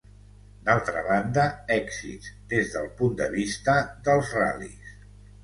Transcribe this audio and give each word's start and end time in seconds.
D'altra 0.69 1.03
banda, 1.09 1.43
èxits 1.75 2.31
des 2.55 2.73
del 2.77 2.89
punt 3.03 3.15
de 3.21 3.29
vista 3.35 3.77
dels 4.09 4.35
ral·lis. 4.41 4.99